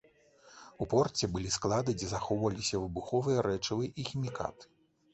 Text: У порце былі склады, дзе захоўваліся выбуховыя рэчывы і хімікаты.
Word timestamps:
У 0.85 0.87
порце 0.93 1.29
былі 1.35 1.51
склады, 1.57 1.95
дзе 2.01 2.09
захоўваліся 2.15 2.75
выбуховыя 2.87 3.47
рэчывы 3.53 3.83
і 3.99 4.11
хімікаты. 4.13 4.63